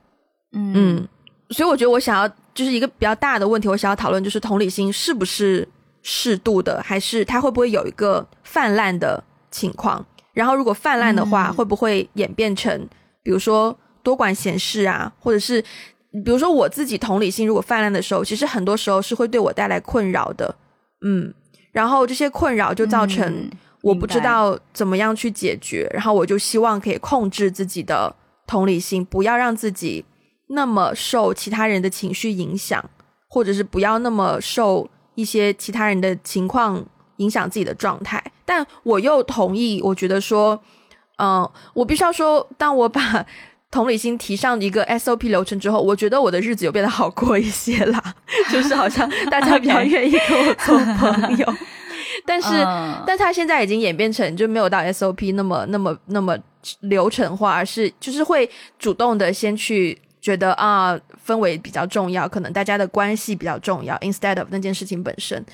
[0.53, 1.07] 嗯，
[1.51, 5.67] 所以我觉得我想要就是一个比较大的问题，我想要讨论就是同理心是不是
[6.03, 10.05] 适度的，还是它会不会有一个泛滥的情况？
[10.33, 12.89] 然后如果泛滥的话，会不会演变成
[13.23, 15.65] 比如说多管闲事啊，或者是？
[16.27, 20.55] 比如说我自己同理心如果泛滥的时候，其实很多时候是会对我带来困扰的，
[21.01, 21.33] 嗯，
[21.73, 28.15] 然后这些困扰就造成我不知道怎么样去解决，然后我就希望可以控制自己的
[28.47, 30.05] 同理心，不要让自己
[30.53, 32.83] 那么受其他人的情绪影响，
[33.29, 36.85] 或者是不要那么受一些其他人的情况
[37.17, 38.23] 影响自己的状态。
[38.45, 40.61] 但我又同意，我觉得说，
[41.19, 43.27] 嗯，我必须要说，当我把。
[43.73, 48.15] 同理心提上一个 SOP 流程之后，我觉得我的日子有变得好过一些啦，
[48.53, 51.55] 就是好像大家比较愿意跟我做朋友。
[52.27, 52.49] 但是，
[53.07, 56.37] 但他现在已经演变成就没有到 SOP 那么、那么、那么
[56.81, 58.47] 流程化，而是就是会
[58.79, 65.45] 主动的先去觉得啊，氛围比较重要，可能大家的关系比较重要，instead of 那件事情本身。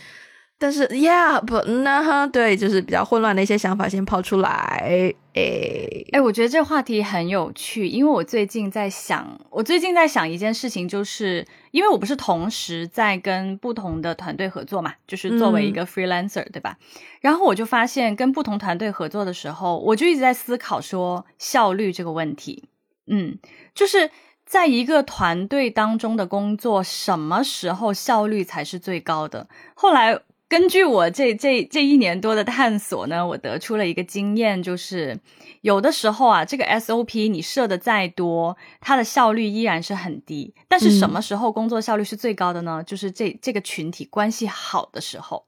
[0.61, 16.77] 但是，Yeah，不，那哈，对，就是比较混乱的一些想法先抛出来，诶，哎，我觉得这话题很有趣，因为我最近在想，我最近在想一件事情，就是因为我不是同时在跟不同的团队合作嘛，就是作为一个 freelancer，对吧？
[17.21, 22.69] 然后我就发现，跟不同团队合作的时候，我就一直在思考说效率这个问题，
[23.07, 23.39] 嗯，
[23.77, 24.11] 就是
[24.49, 29.47] 在一个团队当中的工作，什么时候效率才是最高的？
[29.75, 30.19] 后来。
[30.51, 35.21] 根据我这这这一年多的探索呢，我得出了一个经验，就是
[35.61, 40.55] 有的时候啊，这个 SOP 你设的再多，它的效率依然是很低。
[40.67, 42.83] 但是什么时候工作效率是最高的呢？
[42.83, 45.45] 就是这这个群体关系好的时候，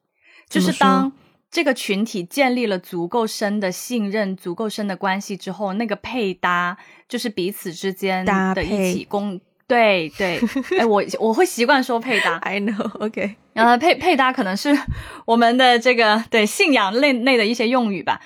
[0.50, 1.10] 就是当。
[1.50, 6.78] 这个群体建立了足够深的信任、足够深的关系之后，那个配搭
[7.08, 10.40] 就是彼此之间的一起共，对对，
[10.78, 14.78] 哎，我我会习惯说配搭， I know，OK， 然后配配搭可能是
[15.24, 18.20] 我们的这个对信仰类内的一些用语吧。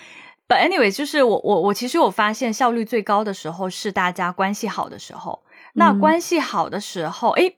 [0.46, 5.42] But anyway，就是我我我其实我发现效率最高的时候是大家关系好的时候。
[5.72, 7.50] 那关系好的时候，哎，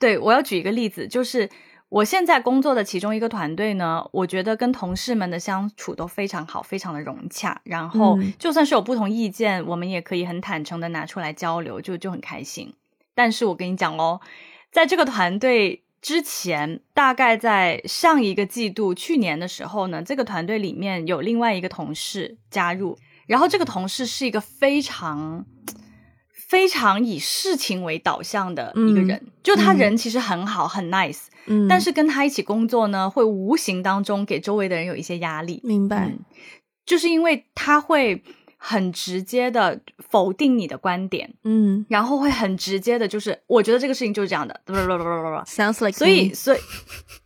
[0.00, 1.48] 对我要举一个例子，就是。
[1.92, 7.60] 我现在工作的其中一个团队呢，我觉得跟同事们的相处都非常好，非常的融洽。
[7.64, 12.72] 然后就算是有不同意见，我们也可以很坦诚的拿出来交流，就就很开心。
[13.14, 14.22] 但是我跟你讲哦，
[14.70, 25.44] 在这个团队之前，大概在上一个季度，去年的时候呢，这个团队里面有另外一个同事加入，然后这个同事是一个非常。
[26.52, 35.62] 非常以事情为导向的一个人，就他人其实很好，很 nice，嗯，但是跟他一起工作呢，会无形当中给周围的人有一些压力。
[35.64, 36.12] 明白，
[36.84, 38.22] 就是因为他会
[38.58, 39.80] 很直接的
[40.10, 44.60] 否定你的观点，嗯，然后会很直接的，就是我觉得这个事情就是这样的
[45.46, 46.58] ，sounds like，所以，所以，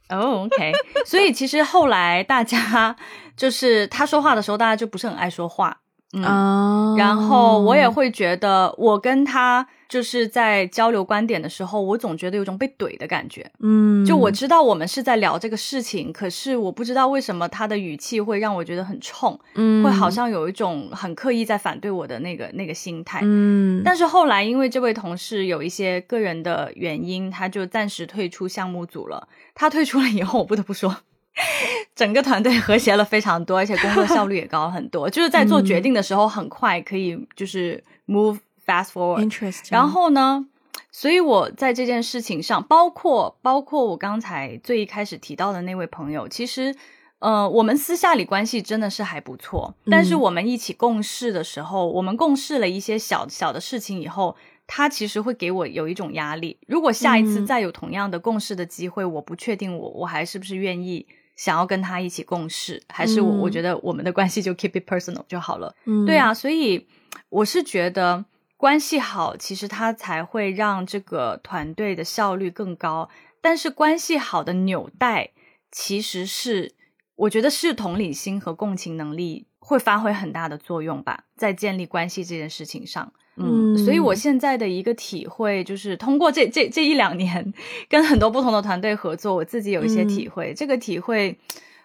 [0.08, 0.72] 哦，OK，
[1.04, 2.94] 所以其实后来大家
[3.36, 5.80] 就是他说话的时候，大家就不是很爱说话。
[6.24, 13.50] 嗯，然后我也会觉得，我跟他就是在交流观点的时候，我总觉得有种被怼的感觉。
[13.60, 23.20] 嗯，就我知道我们是在聊这个事情，可是我不知道为什么他的语气会让我觉得很冲，嗯，会好像有一种很刻意在反对我的那个那个心态。
[23.22, 29.28] 嗯，但是后来因为这位同事有一些个人的原因，他就暂时退出项目组了。
[29.54, 30.96] 他退出了以后，我不得不说。
[31.94, 35.08] 整个团队和谐了非常多，而且工作效率也高很多。
[35.08, 39.30] 就是在做决定的时候很快，可以就是 move fast forward。
[39.70, 40.46] 然后呢，
[40.90, 46.74] 所以我在这件事情上，包括包括我刚才最一开始提到的那位朋友，其实
[47.18, 49.74] 呃，我们私下里关系真的是还不错。
[49.90, 56.56] 但是我们一起共事的时候，我们共事了一些小小的事情以后，他其实会给我有一种压力。
[56.66, 61.06] 如果下一次再有同样的共事的机会，我不确定我我还是不是愿意。
[61.36, 65.74] 想要跟他一起共事，还是我我觉得我们的关系就 keep it personal 就好了。
[65.84, 66.88] 嗯，对啊，所以
[67.28, 68.24] 我是觉得
[68.56, 73.08] 关系好，其实它才会让这个团队的效率更高。
[73.42, 75.30] 但是关系好的纽带，
[75.70, 76.74] 其实是
[77.14, 83.12] 我觉得是同理心和共情能力会发挥很大的作用吧，在建立关系这件事情上。
[83.34, 87.52] 嗯，所以我现在的一个体会就是，通过这这这一两年
[87.88, 90.54] 跟很多不同的团队合作，我自己有一些体会。
[90.54, 91.36] 这个体会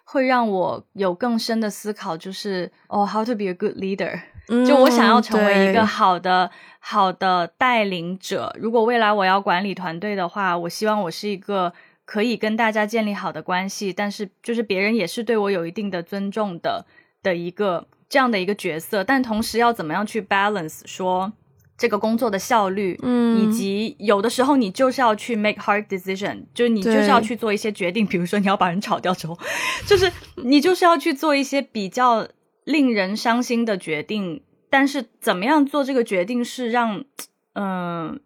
[0.03, 4.21] 会让我有更深的思考，就是哦，how to be a good leader。
[4.67, 8.55] 就我想要成为一个好的好的带领者。
[8.59, 11.73] 如果未来我要管理团队的话，我希望我是一个
[12.05, 16.85] 可以跟大家建立好的关系，但是就是别人也是对我有一定的尊重的
[17.23, 19.03] 的一个这样的一个角色。
[19.03, 21.33] 但同时要怎么样去 balance 说。
[21.77, 29.35] 这个工作的效率，嗯，以及有的时候你就是要去 make hard decision，就是你就是要去做一些决定，比如说你要把人炒掉之后，
[29.87, 32.27] 就是你就是要去做一些比较
[32.65, 34.43] 令人伤心的决定。
[34.69, 37.03] 但是怎么样做这个决定是让，
[37.53, 38.19] 嗯，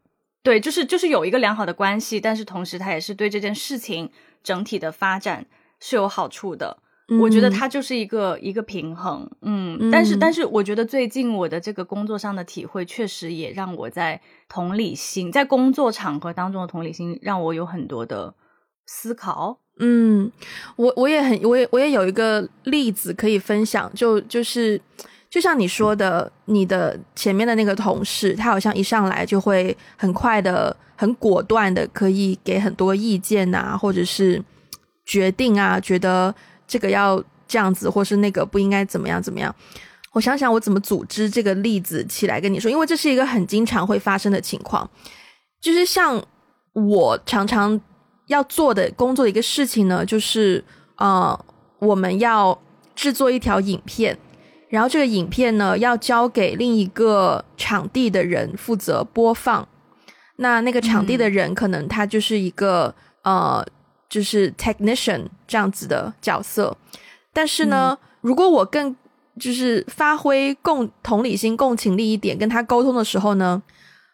[0.44, 4.12] 对，就是就是有一个良好的关系，但是同时它也是对这件事情
[4.44, 5.46] 整体的发展
[5.80, 6.80] 是有好处的。
[7.20, 18.34] 我觉得它就是一个一个平衡，嗯，但是但是我觉得最近我的这个工作上的体会，确实也让我在同理心，在工作场合当中的同理心，让我有很多的
[18.88, 19.60] 思考。
[19.78, 20.32] 嗯，
[20.78, 24.82] 我我也很，我也我也有一个例子可以分享，就就是
[25.30, 34.42] 就像你说的，你的前面的那个同事，他好像一上来就会很快的、很果断的，可以给很多意见啊，或者是
[35.06, 36.34] 决定啊，觉得。
[36.68, 39.54] 这个要这样子，或是那个不应该怎么样怎么样？
[40.14, 44.90] 我想想，我怎么组织这个例子起来跟你说，因为这是一个很经常会发生的情况，
[45.62, 46.24] 就是像
[46.72, 47.80] 我常常
[48.28, 50.64] 要做的工作的一个事情呢，就是
[50.96, 51.38] 呃，
[51.80, 52.58] 我们要
[52.96, 54.18] 制作一条影片，
[54.70, 59.68] 然后这个影片呢要交给另一个场地的人负责播放，
[60.38, 63.66] 那那个场地的人可能他就是一个呃。
[64.16, 66.74] 就是 technician 这样子的角色，
[67.34, 68.96] 但是呢，如果我更
[69.38, 73.62] 就是发挥共同理心、共情力一点，跟他沟通的时候呢，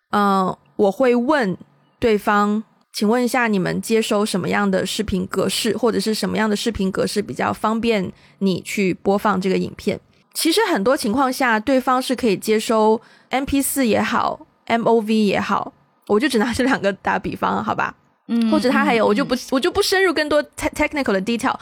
[0.10, 1.56] 嗯，我会问
[2.00, 10.00] 对方请问一下，你们接收什么样的视频格式，或者是什么样的视频格式比较方便你去播放这个影片？
[10.34, 13.00] 其实很多情况下，对方是可以接收
[13.30, 15.72] MP 四也好，MOV 也好，
[16.08, 17.94] 我就只拿这两个打比方，好吧？
[18.28, 21.56] 嗯，或者他还有，我就不我就不深入更多 technical 的 detail，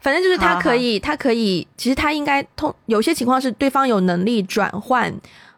[0.00, 5.12] 反正就是他可以，他可以，其实他应该通有些情况是对方有能力转换。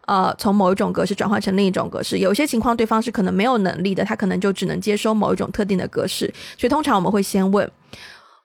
[0.07, 6.31] 呃，从某一种格式转换成另一种格式，有些情况对方是可能没有能力的，他可能就只能接收某一种特定的格式。
[6.59, 7.67] 所以通常我们会先问，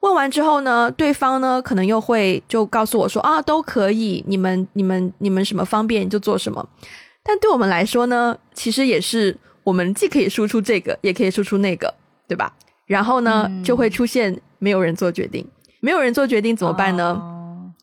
[0.01, 6.67] 问完之后呢，对方呢可能又会就告诉我说啊，都可以，你们你们你们什么方便就做什么。
[7.23, 11.93] 但对我们来说呢，其实也是我们既可以输出这个，也可以输出那个，
[12.31, 12.53] 对吧？
[12.87, 15.45] 然后呢，就会出现没有人做决定，
[15.81, 17.21] 没有人做决定怎么办呢？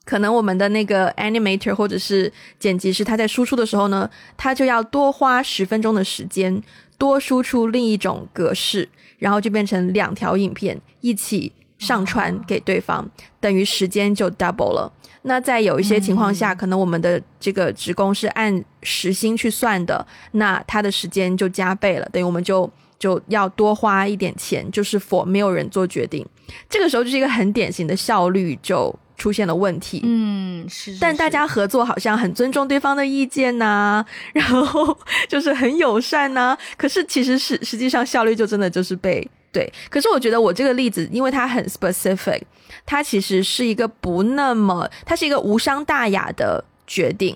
[0.05, 6.63] 可能我们的那个 animator 或者是剪辑师，他在输出的时候呢，他就要多花十分钟的时间，
[6.97, 8.87] 多输出另一种格式，
[9.17, 13.05] 然后就变成两条影片一起上传给对方，
[13.41, 14.89] 等于时间就 double 了。
[15.23, 22.69] 那在有一些情况下，可能我们的这个职工是按时薪去算的，那他的时间就加倍了，等于我们就
[22.99, 26.25] 就要多花一点钱，就是 for 没有人做决定，
[26.69, 28.93] 这个时候就是一个很典型的效率就。
[29.17, 34.95] 出现了问题，嗯，是，但大家合作好像很尊重对方的意见呐，然后
[35.27, 36.55] 就是很友善呐。
[36.77, 39.67] 可是其实是实际上效率就真的就是被对。
[39.89, 42.43] 可是我觉得我这个例子，因为它很 specific，
[42.85, 47.35] 它其实是一个不那么，它是一个无伤大雅的决定，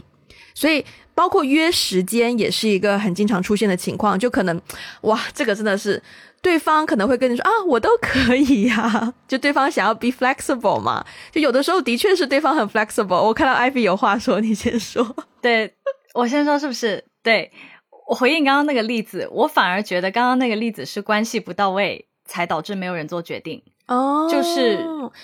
[0.54, 4.62] 所以包括约时间也是一个很经常出现的情况，就可能
[5.02, 6.02] 哇，这个真的是。
[6.44, 13.22] 对方可能会跟你说啊，我都可以呀， 就对方想要 be flexible 嘛，就有的时候的确是对方很 flexible。
[13.22, 15.16] 我看到 Ivy 有话说，你先说。
[15.40, 15.72] 对
[16.16, 17.06] 我先说是不是？
[17.22, 17.52] 对
[18.08, 23.62] 我回应刚刚那个例子，我反而觉得刚刚那个例子是关系不到位，才导致没有人做决定。
[23.94, 24.78] 哦，就是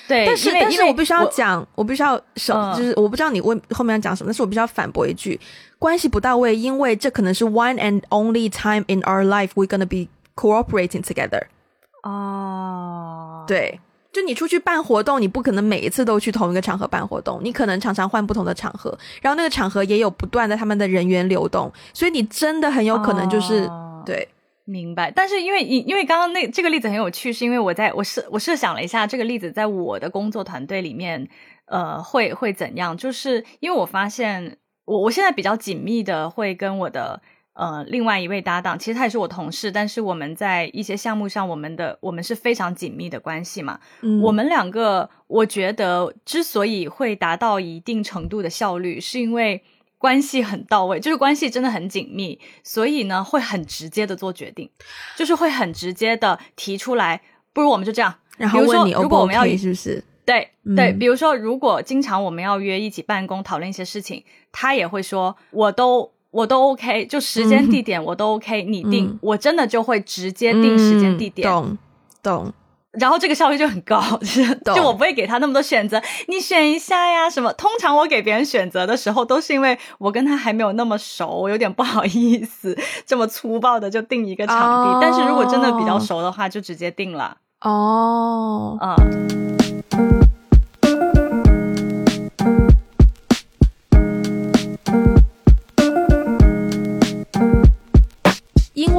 [0.08, 5.40] 对，但是但是我必须要讲，我必须要什，就是我不知道你问后面要讲什么，但是我必须要反驳一句，
[5.80, 10.10] 关系不到位，因为这可能是 one and only time in our life we're gonna be。
[10.40, 11.42] Cooperating together，
[12.04, 13.80] 哦，对，
[14.14, 23.68] 就你出去办活动，你不可能每一次都去同一个场合办活动，你可能常常换不同的场合，然后那个场合也有不断的他们的人员流动，所以你真的很有可能就是
[24.06, 24.30] 对，
[24.68, 25.10] 明白。
[25.10, 31.28] 但是因为因因为刚刚那这个例子很有趣，是因为我在我设我设想了一下这个例子在我的工作团队里面，
[31.66, 32.96] 呃，会会怎样？
[32.96, 37.22] 就是因为我发现我我现在比较紧密的会跟我的。
[37.60, 43.80] 呃，另外一位搭档，其实他也是我同事，但是我们在一些项目上，我们的我们是非常紧密的关系嘛。
[44.22, 49.64] 我们两个，我觉得之所以会达到一定程度的效率，是因为
[49.98, 54.70] 关系很到位，就是关系真的很紧密，所以呢，会很直接的做决定，
[55.16, 57.22] 就是会很直接的提出来，
[57.54, 58.14] 不如我们就这样。
[58.38, 60.04] 然后问你，如果我们要是不是？
[60.26, 66.12] 对对，比如说，如果经常我们要约一起办公讨论一些事情，他也会说，我都。
[66.30, 71.78] 我都 OK，就时间地点我都 OK，你定，我真的就会直接定时间地点，懂
[72.22, 72.54] 懂，
[73.00, 74.02] 然后这个效率就很高，
[74.76, 77.54] 就我不会给他那么多选择，你选一下呀什么。
[77.54, 85.00] 通常我给别人选择的时候，都是因为我跟他还没有那么熟，我有点不好意思这么粗暴的就定一个场地。
[85.02, 87.38] 但是如果真的比较熟的话，就直接定了。
[87.62, 90.27] 哦，嗯。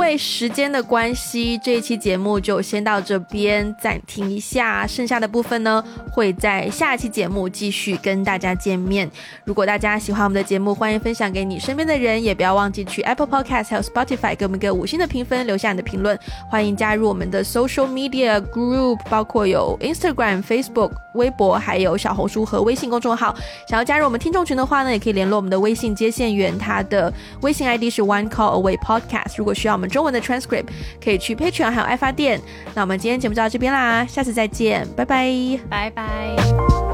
[0.09, 9.06] 因为时间的关系，这一期节目就先到这边暂停一下，剩下的部分呢会在下一期节目继续跟大家见面。
[9.44, 16.18] 如果大家喜欢我们的节目，欢迎分享给你身边的人，也不要忘记去 Apple Podcast 还有 Spotify 给我们一个五星的评分，留下你的评论。
[16.50, 23.36] 欢迎加入我们的 Social Media Group，包括有 Instagram、Facebook、微博，还有小红书和微信公众号。
[23.68, 27.12] 想要加入我们听众群的话呢，也可以联络我们的微信接线员，他的
[27.42, 29.34] 微信 ID 是 One Call Away Podcast。
[29.36, 30.68] 如果需要我们中文的 transcript
[31.04, 32.40] 可以去 Patreon 还有爱发电。
[32.74, 36.88] 那我们今天节目就到这边啦，下次再见，拜拜，拜拜。